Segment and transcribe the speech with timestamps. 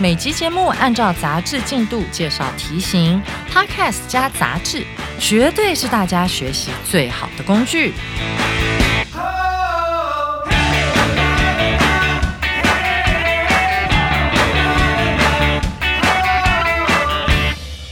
[0.00, 4.84] 每集节目按照杂志进度介绍题型，Podcast 加杂志，
[5.18, 7.92] 绝对是大家学习最好的工具。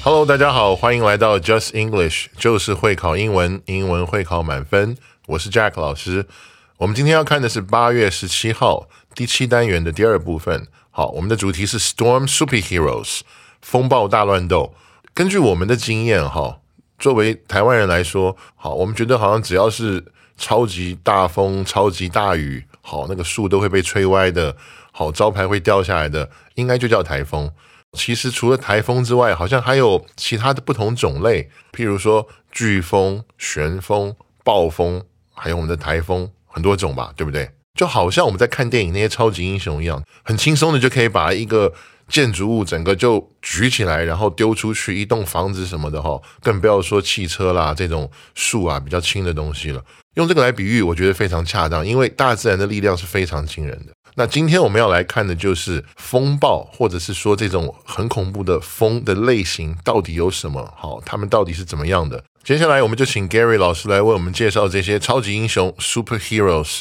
[0.02, 4.96] Hello，大家好，欢迎来到 Just English，就是会考英文，英文会考满分。
[5.27, 6.27] 我是 Jack 老师。
[6.78, 10.66] 我们今天要看的是八月十七号第七单元的第二部分。
[10.91, 13.20] 好，我们的主题是 Storm Superheroes，
[13.62, 14.74] 风暴大乱斗。
[15.14, 16.60] 根据我们的经验，哈，
[16.98, 20.05] 作为台湾人来说，好，我们觉得好像只要是
[20.36, 24.56] 超级大风、超级大雨，好，那个树都会被吹歪的，
[24.92, 27.52] 好，招牌会掉下来的，应该就叫台风。
[27.92, 35.04] 其实除了台风之外，好像还有其他的不同种类，譬如说飓风、旋风、暴风，
[35.34, 37.50] 还有我们的台风，很多种吧，对不对？
[37.81, 41.73] 就好像我们在看电影那些超级英雄一样，很轻松的就可以把一个
[42.09, 49.83] 建筑物整个就举起来，然后丢出去一栋房子什么的哈，更不要说汽车啦这种树啊比较轻的东西了。
[50.17, 53.92] 用这个来比喻，我觉得非常恰当，因为大自然的力量是非常惊人的。
[54.17, 60.70] 那今天我们要来看的就是风暴，或者是说这种很恐怖的风的类型到底有什么？
[60.77, 62.22] 好，他们到底是怎么样的？
[62.44, 66.81] 接下来我们就请 Gary 老师来为我们介绍这些超级英雄 （superheroes）。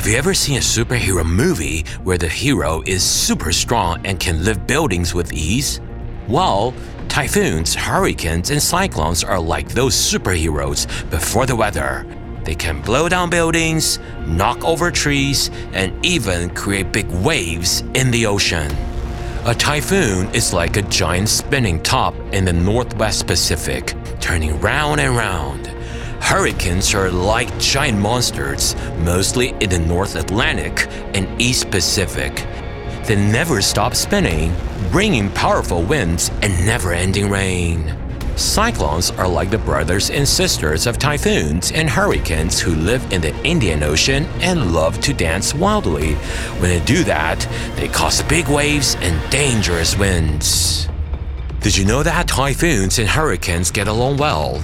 [0.00, 4.42] Have you ever seen a superhero movie where the hero is super strong and can
[4.42, 5.78] lift buildings with ease?
[6.26, 6.72] Well,
[7.08, 12.06] typhoons, hurricanes, and cyclones are like those superheroes before the weather.
[12.44, 18.24] They can blow down buildings, knock over trees, and even create big waves in the
[18.24, 18.72] ocean.
[19.44, 25.14] A typhoon is like a giant spinning top in the Northwest Pacific, turning round and
[25.14, 25.70] round.
[26.20, 32.46] Hurricanes are like giant monsters, mostly in the North Atlantic and East Pacific.
[33.06, 34.54] They never stop spinning,
[34.92, 37.96] bringing powerful winds and never ending rain.
[38.36, 43.36] Cyclones are like the brothers and sisters of typhoons and hurricanes who live in the
[43.44, 46.14] Indian Ocean and love to dance wildly.
[46.60, 47.40] When they do that,
[47.76, 50.88] they cause big waves and dangerous winds.
[51.60, 54.62] Did you know that typhoons and hurricanes get along well?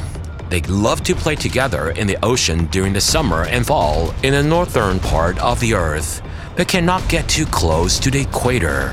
[0.48, 4.42] They love to play together in the ocean during the summer and fall in the
[4.42, 6.22] northern part of the Earth,
[6.56, 8.92] but cannot get too close to the equator.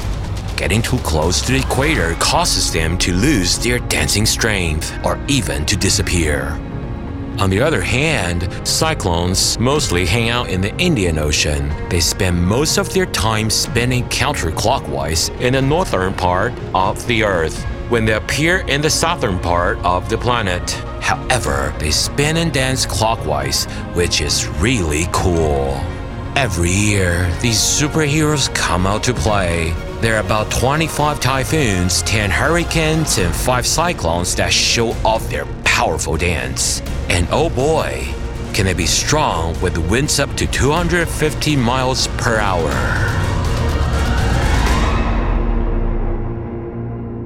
[0.58, 5.64] Getting too close to the equator causes them to lose their dancing strength or even
[5.68, 6.60] to disappear.
[7.40, 11.72] On the other hand, cyclones mostly hang out in the Indian Ocean.
[11.90, 17.64] They spend most of their time spinning counterclockwise in the northern part of the Earth
[17.90, 20.72] when they appear in the southern part of the planet.
[21.02, 25.80] However, they spin and dance clockwise, which is really cool.
[26.36, 29.74] Every year, these superheroes come out to play.
[30.02, 36.18] There are about 25 typhoons, 10 hurricanes, and 5 cyclones that show off their powerful
[36.18, 36.82] dance.
[37.10, 38.08] And oh boy,
[38.54, 43.23] can they be strong with winds up to 250 miles per hour.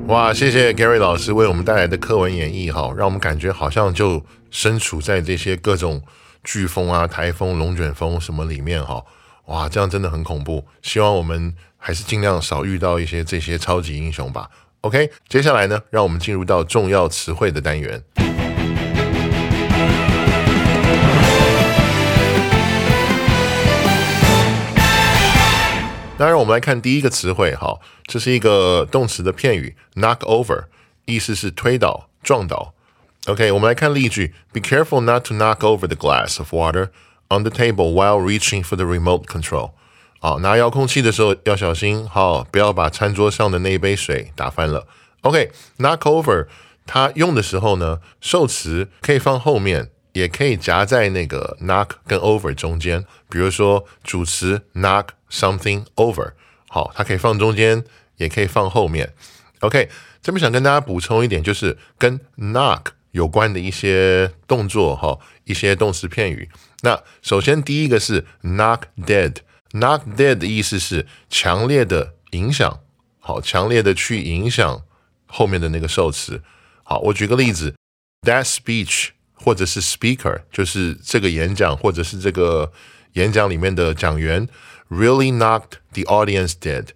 [0.07, 6.01] 哇，谢谢 Gary 老师为我们带来的课文演绎哈，让我们感觉好像就身处在这些各种
[6.45, 9.03] 飓风啊、台风、龙卷风什么里面哈。
[9.47, 10.66] 哇，这样真的很恐怖。
[10.81, 14.50] 希望我们还是尽量少遇到一些这些超级英雄吧。
[14.79, 18.01] OK，接下来呢，让我们进入到重要词汇的单元。
[26.17, 30.63] 当然，我们来看第一个词汇，哈，这是一个动词的片语，knock over，
[31.05, 32.73] 意思是推倒、撞倒。
[33.27, 36.89] OK，我们来看例句：Be careful not to knock over the glass of water
[37.29, 39.73] on the table while reaching for the remote control。
[40.19, 44.87] 好，拿遥控器的时候要小心，好，不要把餐桌上的那一杯水打翻了。
[45.21, 46.47] OK，knock over，
[46.87, 49.91] 它用的时候呢，受词可以放后面。
[50.17, 56.33] 也可以夹在那个 knock 跟 over 中间，比如说主词 knock something over，
[56.67, 57.83] 好，它可以放中间，
[58.15, 59.13] 也可以放后面。
[59.59, 59.89] OK，
[60.23, 66.49] 这边想跟大家补充一点，就是跟 knock 有关的一些动作哈，一些动词片语。
[66.81, 72.79] 那首先第一个是 knock dead，knock dead 的意思是强烈的影响，
[73.19, 74.83] 好，强烈的去影响
[75.27, 76.41] 后面的那个受词。
[76.83, 77.75] 好，我举个例子
[78.21, 82.72] ，that speech 或者是 speaker，就是这个演讲或者是这个
[83.13, 84.48] 演讲里面的讲员
[84.89, 86.88] ，really knocked the audience dead。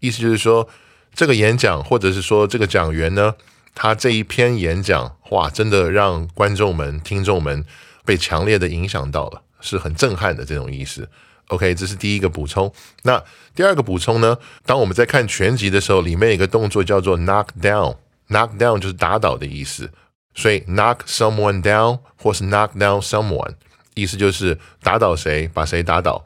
[0.00, 0.68] 意思就是说，
[1.14, 3.34] 这个演讲或者是说这个讲员呢，
[3.74, 7.64] 他这一篇演讲，哇，真的让观众们、听众们
[8.04, 11.08] 被强烈的影响到了，是很震撼的这种意思。
[11.48, 12.72] OK，这是第一个补充。
[13.02, 13.22] 那
[13.54, 14.36] 第二个补充呢？
[14.66, 17.96] 当我们在看全集的时候，里面有个动作叫做 knock down。
[18.30, 19.90] knock down 就是打倒的意思，
[20.34, 23.54] 所以 knock someone down 或是 knock down someone，
[23.94, 26.24] 意思就是打倒谁，把谁打倒。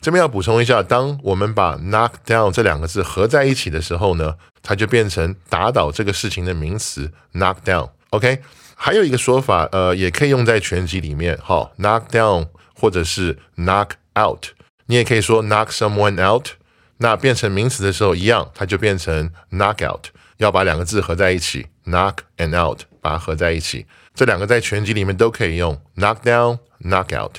[0.00, 7.90] 这边要补充一下，当我们把 knock down 这两个字合在一起的时候呢，它就变成打倒这个事情的名词 knock down。
[8.10, 8.40] OK，
[8.76, 14.46] 还有一个说法，呃，也可以用在全集里面，好，knock down 或者是 knock out，
[14.86, 16.50] 你也可以说 knock someone out。
[16.98, 20.06] 那变成名词的时候一样，它就变成 knock out。
[20.38, 23.86] 要把两个字合在一起，knock and out，把它合在一起。
[24.14, 27.38] 这两个在全集里面都可以用，knock down，knock out。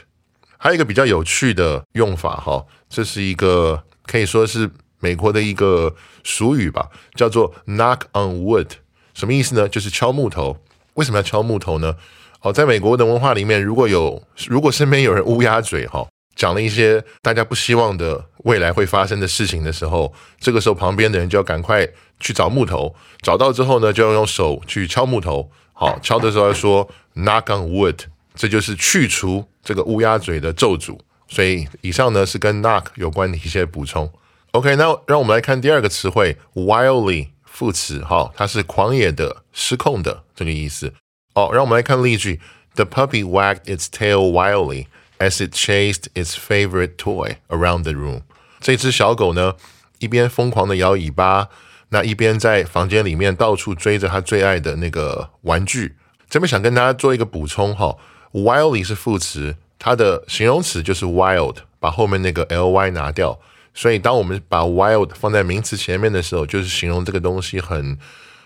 [0.57, 4.69] 还有一个比较有趣的用法哈，这是一个可以说是
[4.99, 8.69] 美国的一个俗语吧，叫做 knock on wood。
[9.13, 9.67] 什么意思呢？
[9.67, 10.57] 就是敲木头。
[10.95, 11.95] 为什么要敲木头呢？
[12.41, 16.07] 哦，在美国的文化里面，如果有如果身边有人乌鸦嘴哈。
[16.39, 21.85] 讲了一些大家不希望的未来会发生的事情的时候，这个时候旁边的人就要赶快
[22.17, 25.51] 去找木头，找到之后呢，就要用手去敲木头。
[25.73, 27.97] 好，敲的时候要说 knock on wood，
[28.35, 30.97] 这就是去除这个乌鸦嘴的咒诅。
[31.27, 34.09] 所以以上呢是跟 knock 有关的一些补充。
[34.51, 40.93] OK，那让我们来看第二个词汇 wildly 副词，好，它是狂野的、失控的这个意思。
[41.35, 42.39] 好，让我们来看例句
[42.75, 44.85] ：The puppy wagged its tail wildly。
[45.19, 48.21] As it chased its favorite toy around the room，
[48.61, 49.55] 这只小狗呢，
[49.99, 51.49] 一边疯狂的摇尾巴，
[51.89, 55.97] 那一边在房间里面到处追着它最爱的那个玩具。
[56.29, 57.97] 这边想跟大家做一个补充哈
[58.31, 63.37] ，wildly 是副词，它的形容词就是 wild，把后面那个 ly 拿掉。
[63.73, 67.97] 所以当我们把 wild 放在名词前面的时候，就是形容这个东西很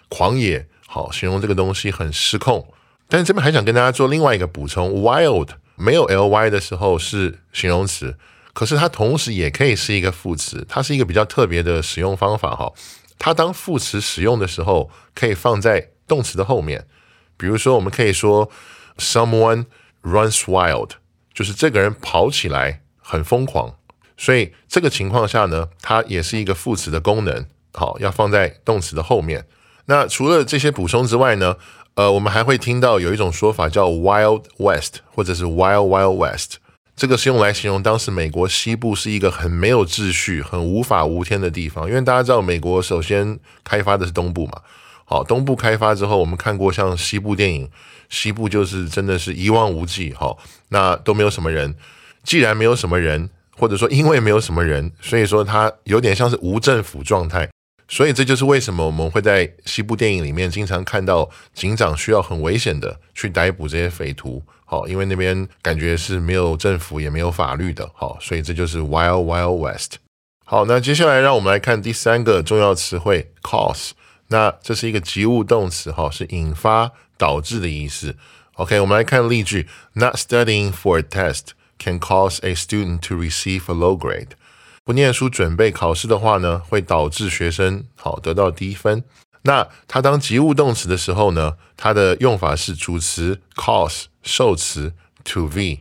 [0.10, 2.68] 狂野，好，形容这个东西很失控。
[3.08, 5.50] 但是这边还想跟大家做另外一个补充，wild。
[5.84, 8.16] 没有 ly 的时候是形容词，
[8.54, 12.72] 可是它同时也可以是一个副词，它是一个比较特别的使用方法哈。
[13.20, 16.88] 它当副词使用的时候，可以放在动词的后面。
[17.36, 18.50] 比如说，我们可以说
[18.98, 19.66] someone
[20.04, 20.92] runs wild，
[21.34, 23.76] 就是这个人跑起来很疯狂。
[24.16, 29.46] 所以这个情况下呢，它也是一个副词的功能，好，要放在动词的后面。
[29.88, 31.58] 那除了这些补充之外呢？
[31.96, 36.58] 呃，我们还会听到有一种说法叫 Wild West，或者是 Wild Wild West，
[36.96, 41.88] 这个是用来形容当时美国西部是一个很没有秩序、很无法无天的地方。
[41.88, 44.54] 因为大家知道，美国首先开发的是东部嘛，
[45.06, 47.70] 好，东部开发之后，我们看过像西部电影，
[48.10, 50.40] 西部就是真的是一望无际，好，
[50.70, 51.76] 那都没有什么人。
[52.24, 57.48] 既然没有什么人，或者说因为没有什么人，所以说它有点像是无政府状态。
[57.88, 69.98] 所以这就是为什么我们会在西部电影里面经常看到警长需要很危险的去逮捕这些匪徒，好，因为那边感觉是没有政府也没有法律的，好，所以这就是 Wild Wild West。
[70.46, 73.92] 好，那接下来让我们来看第三个重要词汇 cause，
[74.28, 78.16] 那这是一个及物动词，哈，是引发、导致的意思。
[78.56, 81.50] OK，我们来看例句：Not studying for a test
[81.80, 84.30] can cause a student to receive a low grade。
[84.86, 89.04] 不念书准备考试的话呢，会导致学生好得到低分。
[89.44, 95.80] 那它当及物动词的时候呢，它的用法是主词 cause 受词 to be。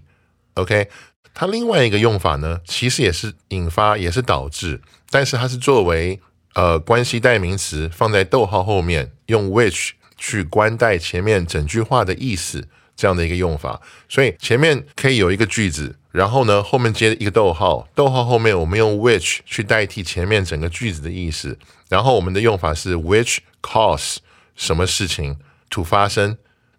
[0.54, 0.88] OK，
[1.34, 4.80] 它另外一个用法呢，其实也是引发，也是导致，
[5.10, 6.20] 但是它是作为
[6.54, 12.68] 呃关系代名词放在逗号后面，用 which 去关代前面整句话的意思。
[13.02, 24.18] 这样的一个用法，所以前面可以有一个句子，然后呢后面接一个逗号，逗号后面我们用 which 去代替前面整个句子的意思，然后我们的用法是 which cause
[24.54, 25.36] 什么事情
[25.68, 26.38] to 发生，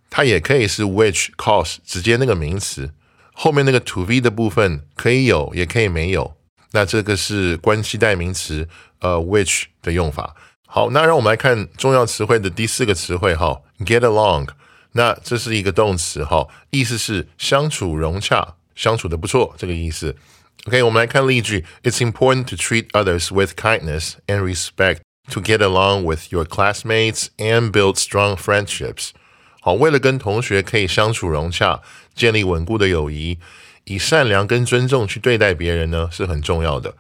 [0.10, 2.94] 它也可以是 which cause 直接那个名词，
[3.34, 6.38] 后面那个 to be 的部分可以有也可以没有，
[6.72, 8.70] 那这个是关系代名词
[9.01, 10.38] 呃 which 的用法。
[10.65, 14.48] 好，那让我们来看重要词汇的第四个词汇哈，get along。
[14.93, 20.15] 那这是一个动词哈，意思是相处融洽，相处的不错这个意思。
[20.65, 25.00] OK，我们来看例句：It's important to treat others with kindness and respect
[25.31, 29.09] to get along with your classmates and build strong friendships。
[29.62, 31.81] 好，为了跟同学可以相处融洽，
[32.13, 33.39] 建立稳固的友谊，
[33.85, 36.95] 以善良跟尊重去对待别人呢，是很重要的。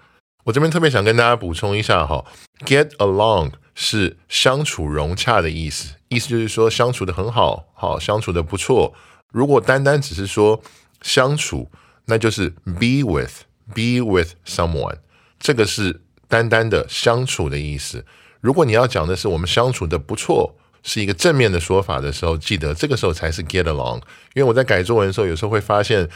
[0.45, 2.25] 我这边特别想跟大家补充一下哈
[2.65, 8.93] ，get along 是相处融洽的意思，意思就是说相处的很好，好相处的不错。
[9.31, 10.61] 如果单单只是说
[11.01, 11.69] 相处，
[12.05, 14.97] 那就是 be with，be with someone，
[15.39, 18.05] 这个是单单的相处的意思。
[18.41, 20.55] 如果你要讲的是我们相处的不错。
[20.85, 24.01] 是一个正面的说法的时候，记得这个时候才是 get along。
[24.33, 26.09] 因为我在改作文的时候，有时候会发现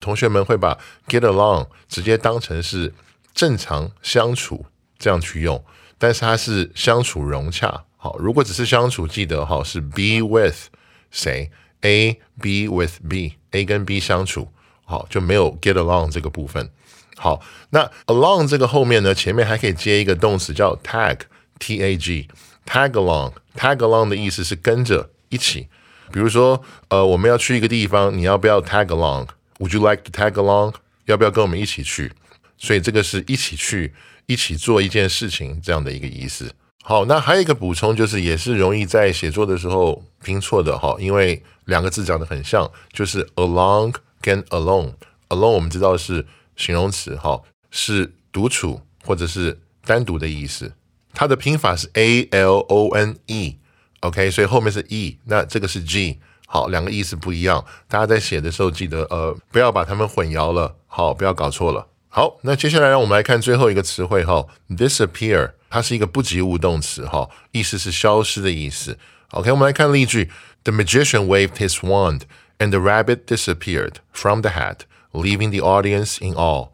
[0.00, 2.94] 同学们会把 get along 直接当成是
[3.34, 4.64] 正常相处
[4.98, 5.62] 这样去用，
[6.04, 7.82] 但是它是相处融洽。
[7.96, 10.66] 好，如果只是相处，记得哈是 be with
[11.10, 14.50] 谁 A be with B，A 跟 B 相处，
[14.84, 16.70] 好就没有 get along 这个部分。
[17.16, 21.20] 好，那 along 这个后面呢，前面还可以接一个动词叫 tag
[21.58, 22.28] T A G。
[22.66, 25.68] Tag along，tag along 的意思是跟着一起。
[26.12, 30.74] 比如说，呃，我们要去一个地方，你要不要 tag along？Would you like to tag along？
[31.06, 32.12] 要不要跟我们一起去？
[32.58, 33.94] 所以这个是一起去，
[34.26, 36.52] 一起做一件事情这样的一个意思。
[36.82, 44.92] 好，那还有一个补充，就是也是容易在写作的时候拼错的哈，因为两个字长得很像，就是 along 跟 alone。
[45.30, 46.26] alone 我们知道是
[46.56, 47.40] 形容词哈，
[47.70, 50.74] 是独处或者是单独的意思。
[51.14, 61.86] 它的拼法是 A L O N E，OK，所以后面是 E，那这个是 G，好，两个意思不一样，大家在写的时候记得呃不要把它们混淆了，好，不要搞错了。
[62.16, 68.96] 好，那接下来让我们来看最后一个词汇哈，disappear，它是一个不及物动词哈，意思是消失的意思。
[69.32, 70.30] OK，我们来看例句
[70.62, 72.20] ：The magician waved his wand
[72.58, 76.68] and the rabbit disappeared from the hat, leaving the audience in awe。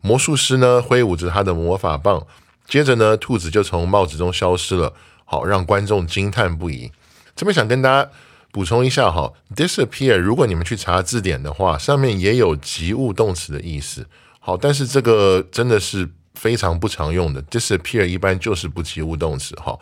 [0.00, 2.26] 魔术师呢挥舞着他的魔法棒。
[2.66, 4.92] 接着呢，兔子就从帽子中消失了，
[5.24, 6.90] 好让观众惊叹不已。
[7.36, 8.10] 这边想跟大家
[8.50, 14.08] 补充一下哈，disappear，如果你们去查字典的话，上面也有及物动词的意思。
[14.40, 19.54] 好，但是这个真的是非常不常用的，disappear 一般就是不及物动词。
[19.56, 19.78] 哈，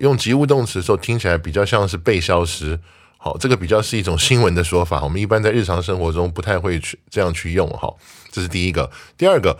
[0.00, 2.78] 用及物动词的时候听起来比较像是被消失。
[3.16, 7.66] 好，这个比较是一种新闻的说法，我们一般在日常生活中不太会去这样去用。
[7.70, 7.90] 哈，
[8.30, 8.90] 这是第一个。
[9.16, 9.58] 第二个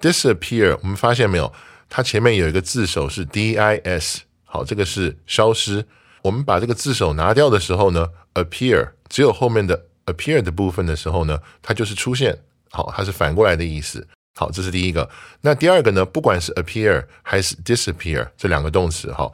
[0.00, 1.52] ，disappear，我们发现没有？
[1.88, 5.84] 它前面有一个字首是 dis，好，这个是消失。
[6.22, 12.38] 我们把这个字首拿掉的时候呢，appear 只有后面的 appear 的部分的时候呢，它就是出现，
[12.70, 14.06] 好，它是反过来的意思。
[14.36, 15.08] 好，这是第一个。
[15.42, 19.30] 那第二个呢，不管是 appear 还是 disappear 这两个动词，哈，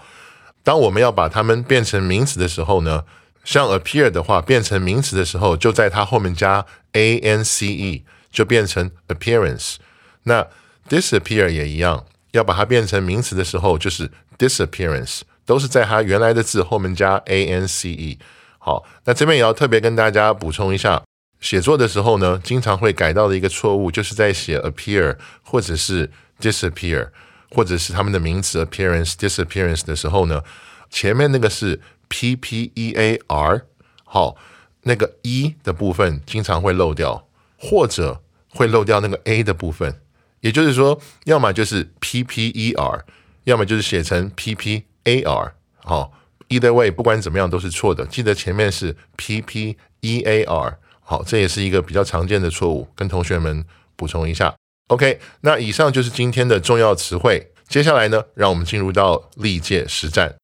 [0.62, 3.04] 当我们要把它们变成名词的时候呢，
[3.44, 9.76] 像 appear 的话，变成名词的时候，就在它后面加 a n c e，就变成 appearance。
[10.24, 10.46] 那
[10.88, 12.04] disappear 也一样。
[12.32, 18.18] 要把它变成名词的时候，就是 disappearance，都是在它原来的字后面加 a n c e。
[18.58, 21.02] 好，那这边也要特别跟大家补充一下，
[21.40, 27.08] 写作的时候呢，经常会改到的一个错误，就是在写 appear 或者是 disappear，
[27.50, 30.42] 或者是他们的名词 appearance disappearance 的时候呢，
[30.90, 33.62] 前面那个是 p p e a r，
[34.04, 34.36] 好，
[34.82, 37.28] 那个 e 的部分经常会漏掉，
[37.58, 40.00] 或者会漏掉那个 a 的部分。
[40.40, 43.04] 也就是说，要么就是 p p e r，
[43.44, 45.54] 要么就是写成 p p a r。
[45.76, 46.12] 好
[46.48, 48.06] ，either way，不管怎么样都是错的。
[48.06, 50.78] 记得前面是 p p e a r。
[51.08, 54.52] 好，这也是一个比较常见的错误，跟同学们补充一下。
[54.88, 57.52] OK，那以上就是今天的重要词汇。
[57.68, 60.34] 接下来呢，让我们进入到历届实战。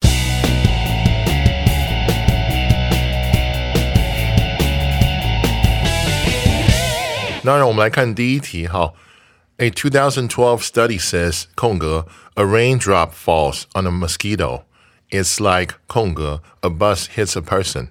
[7.42, 8.92] 那让我们来看第一题，哈。
[9.56, 14.62] A 2012 study says, 空格, a raindrop falls on a mosquito.
[15.10, 17.88] It's like 空格, a bus hits a person.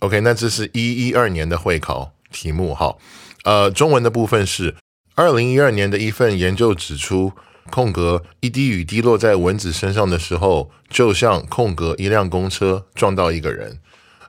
[0.00, 2.96] OK，那这是一一二年的会考题目哈。
[3.44, 4.76] 呃，中文的部分是
[5.14, 7.32] 二零一二年的一份研究指出，
[7.70, 13.80] 空格一滴雨滴落在蚊子身上的时候，就像空格一辆公车撞到一个人。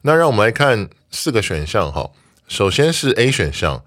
[0.03, 2.11] 那让我们来看四个选项哈。
[2.47, 3.83] 首先是 A 选项。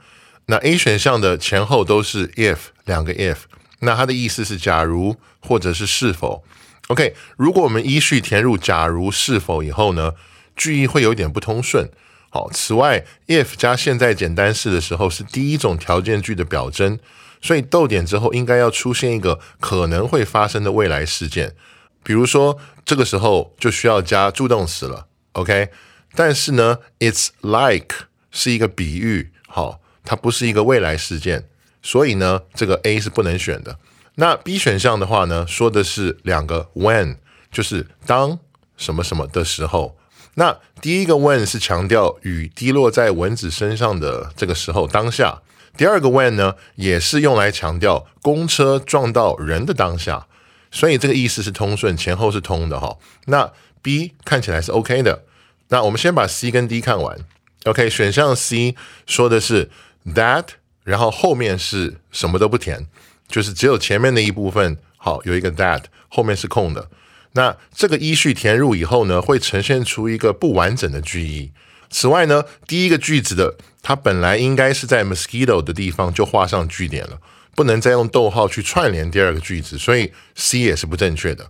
[0.47, 3.37] 那 A 选项的前后都是 if 两个 if，
[3.79, 6.43] 那它的意思是假如或者是是否。
[6.89, 10.15] OK，如果我们依序填入假如是否以后呢，
[10.61, 11.89] 句意会有点不通顺。
[12.29, 16.99] 好，此外 if 加现在简单式的时候是第一种条件句的表征，
[17.41, 21.55] 所以逗点之后应该要出现一个可能会发生的未来事件，
[22.03, 25.07] 比如说这个时候就需要加助动词了。
[25.33, 25.71] OK，
[26.15, 29.33] 但是呢，it's like 是一个比喻。
[29.49, 29.81] 好。
[30.03, 31.45] 它不是一个未来事件，
[31.83, 33.79] 所以呢，这个 A 是不能选的。
[34.15, 37.19] 那 B 选项的话呢，说的是两个 when，
[37.53, 38.39] 就是当
[38.79, 40.00] 什么什么的时候。
[40.35, 45.43] 那第一个 when 是强调雨滴落在蚊子身上的这个时候当下，
[45.77, 50.27] 第二个 when 呢，也是用来强调公车撞到人的当下，
[50.71, 52.97] 所以这个意思是通顺，前后是通的哈。
[53.27, 55.25] 那 B 看起来是 OK 的。
[55.69, 57.19] 那我们先把 C 跟 D 看完。
[57.65, 58.75] OK，选项 C
[59.07, 59.71] 说的是
[60.15, 60.47] that，
[60.85, 62.87] 然后后面是什么都不填，
[63.29, 66.89] 就是只有前面的一部分好有一个 that，后面是空的。
[67.33, 71.53] 那这个依序填入以后呢，会呈现出一个不完整的句意。
[71.89, 77.19] 此外呢，第一个句子的它本来应该是在 mosquito 的地方就画上句点了，
[77.55, 81.49] 不能再用逗号去串联第二个句子，所以 C 也是不正确的。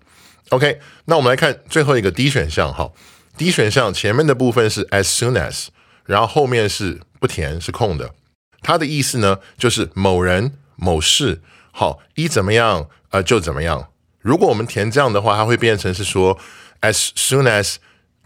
[0.48, 2.90] OK，那我们来看最后一个 D 选项哈
[3.36, 5.66] ，D 选项前面的部分是 as soon as，
[6.06, 8.14] 然后后面是不填是空的，
[8.62, 13.89] 它的意思呢就是某人某事好一怎么样呃就怎么样。
[14.20, 16.38] 如果我们填这样的话，它会变成是说
[16.82, 17.76] as soon as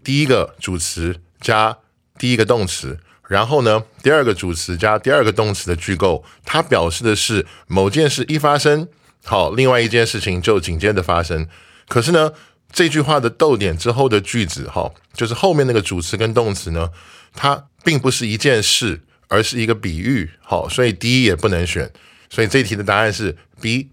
[0.02, 1.78] 第一个主词加
[2.18, 2.98] 第一个动词，
[3.28, 8.88] 然后呢第二个主词加第二个动词的句构，它表示的是某件事一发生，
[9.24, 11.48] 好，另外一件事情就紧接着发生。
[11.88, 12.32] 可是呢
[12.72, 16.90] 这句话的逗点之后的句子，哈，就是后面那个主词跟动词呢，
[17.32, 21.92] 它并不是一件事，而是一个比喻，好，所以 D 也不能选。
[22.28, 23.90] 所以这题的答案是 B。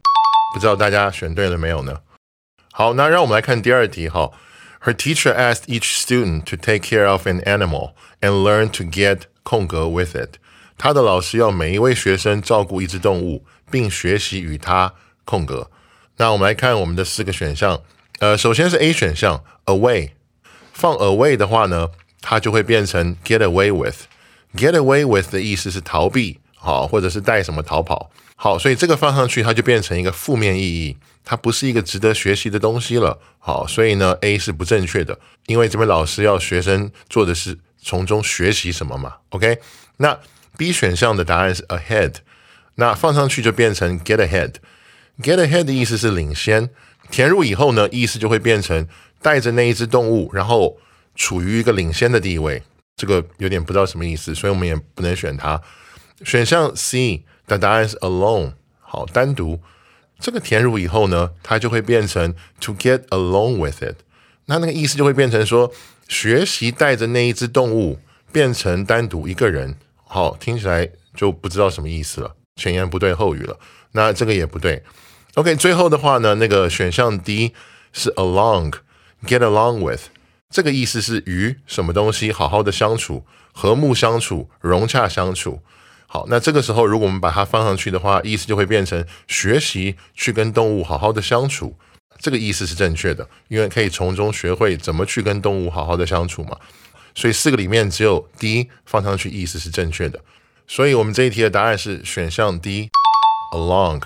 [0.55, 2.01] 不知道大家选对了没有呢？
[2.73, 4.31] 好，那让我们来看第二题哈。
[4.85, 9.89] Her teacher asked each student to take care of an animal and learn to get 空格
[9.89, 10.37] with it。
[10.79, 15.71] 她的老师要每一位学生照顾一只动物，并学习与它空格。
[16.19, 17.83] 那我们来看我们的四个选项。
[18.21, 20.13] 呃，首先是 A 选项 away，
[20.73, 21.91] 放 away 的话呢，
[22.21, 28.12] 它就会变成 get away with。get away with 的意思是逃避， 好，或者是带什么逃跑。
[28.36, 33.20] 好，所以这个放上去，它就变成一个负面意义，它不是一个值得学习的东西了。
[33.40, 39.16] 好，所以呢，A 是不正确的，因为这边老师要学生做的是从中学习什么嘛。
[39.30, 39.60] OK，
[39.98, 40.20] 那
[40.58, 42.16] B 选项的答案是 ahead，
[42.76, 44.54] 那放上去就变成 get ahead。
[45.22, 46.70] get ahead 的意思是领先，
[47.10, 48.88] 填入以后呢，意思就会变成
[49.22, 50.78] 带着那一只动物，然后
[51.16, 52.62] 处于一个领先的地位。
[52.96, 55.60] 这个有点不知道什么意思，所以我们也不能选它。
[56.24, 57.24] 选项 C。
[57.48, 59.60] 的答案是 alone，好，单独。
[60.22, 63.98] 这个填入以后呢，它就会变成 to get along with it。
[64.46, 65.70] 那那个意思就会变成说，
[66.08, 68.00] 学习带着那一只动物
[68.32, 69.76] 变成单独一个人。
[70.06, 73.60] 好，听起来就不知道什么意思了，前言不对后语了。
[73.92, 74.82] 那这个也不对。
[75.34, 77.54] OK，最后的话呢，那个选项 D
[77.92, 80.04] 是 along，get along with，
[80.50, 85.60] 这个意思是与什么东西好好的相处，和睦相处，融洽相处。
[86.14, 91.74] 好，那这个时候如果我们把它放上去的话，意思就会变成学习去跟动物好好的相处，
[92.20, 96.58] 这个意思是正确的，因为可以从中学会怎么去跟动物好好的相处嘛。
[97.16, 100.20] 所以四个里面只有 D 放上去意思是正确的，
[100.68, 104.02] 所以我们这一题的答案是选项 D，along。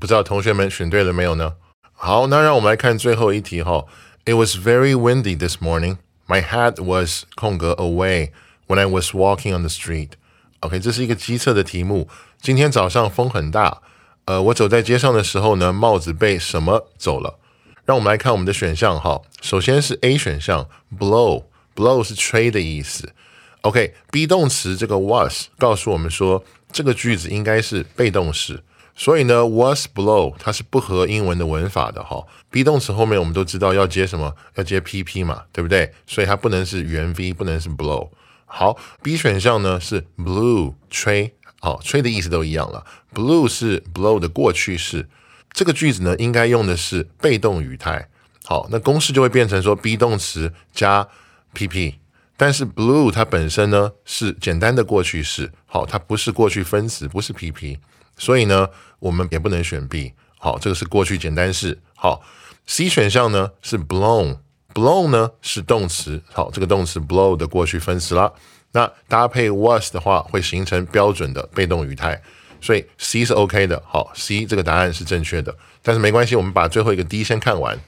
[0.00, 1.56] 不知道同学们选对了没有呢？
[1.92, 3.84] 好，那让我们来看最后一题哈。
[4.24, 5.98] It was very windy this morning.
[6.26, 8.30] My hat was 空格 away
[8.66, 10.12] when I was walking on the street.
[10.60, 12.06] OK，这是一个机测的题目。
[12.38, 13.80] 今天早上风很大，
[14.26, 17.38] 呃，我走在街上的时候呢，帽子被什么走了？
[17.86, 19.22] 让我们来看我们的选项哈。
[19.40, 20.68] 首先是 A 选项
[20.98, 23.14] ，blow，blow 是吹的意思。
[23.62, 28.62] OK，be 动词这个 was 告诉我们说，这个句子应该是被动式，
[28.94, 32.22] 所以呢，was blow 它是不合英文的文法的哈。
[32.50, 34.36] be 动词后面我们都知道要接什么？
[34.56, 35.90] 要接 PP 嘛，对不对？
[36.06, 38.10] 所以它不能是原 V，不能是 blow。
[38.52, 42.84] 好，B 选项呢是 blue 吹，好吹的意思都一样了。
[43.14, 45.08] blue 是 blow 的过去式，
[45.52, 48.08] 这个句子呢应该用的是被动语态。
[48.44, 51.08] 好，那公式就会变成说 be 动词加
[51.54, 51.94] PP，
[52.36, 57.78] 但是 blue 它本身呢是简单的过去式，好，它不是过去分词，不是 PP，
[58.18, 60.14] 所以呢我们也不能选 B。
[60.38, 61.78] 好，这个是过去简单式。
[61.94, 62.22] 好
[62.66, 64.38] ，C 选项呢是 blown。
[64.80, 68.32] Blow 呢是动词，好，这个动词 blow 的过去分词了。
[68.72, 72.18] 那搭配 was 的话，会形成标准的被动语态，
[72.62, 73.82] 所以 C 是 OK 的。
[73.86, 75.54] 好，C 这个答案是正确的。
[75.82, 77.78] 但是没关系，我们把最后一个 D 先看完。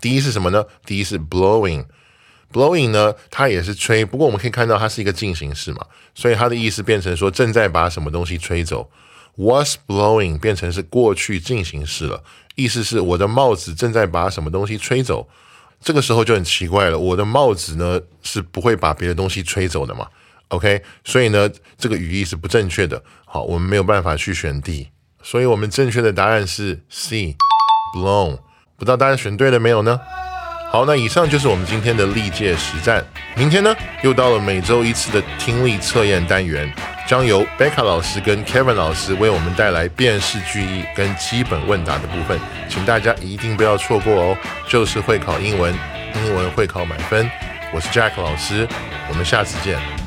[0.00, 5.86] D 是什么呢？？D 是 blowing，blowing 呢它也是吹，不过我们可以看到它是一个进行式嘛，
[6.16, 8.90] 所以它的意思变成说正在把什么东西吹走。
[9.36, 12.22] was blowing 变成是过去进行式了，
[12.56, 15.28] 意思是我的帽子正在把什么东西吹走。
[15.80, 20.06] 这个时候就很奇怪了，我的帽子呢是不会把别的东西吹走的嘛
[20.48, 23.02] ？OK，所以呢这个语义是不正确的。
[23.24, 24.88] 好，我们没有办法去选 D，
[25.22, 28.38] 所以我们正确的答案是 C，blown。
[28.76, 29.98] 不知道大家选对了没有呢？
[30.70, 33.04] 好，那以上就是我们今天的历届实战。
[33.36, 36.72] 明天呢又到了每周一次的听力测验单元。
[37.10, 44.36] 将由 Becca 老师跟 Kevin 老师为我们带来辨识句意跟基本问答的部分，请大家一定不要错过哦！
[44.68, 45.74] 就是会考英文，
[46.14, 47.28] 英文会考满分。
[47.72, 48.64] 我是 Jack 老师，
[49.08, 49.99] 我们下次见。